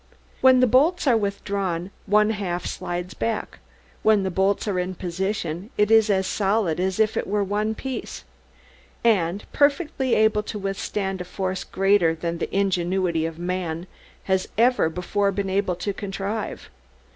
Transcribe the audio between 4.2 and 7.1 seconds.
the bolts are in position it is as solid as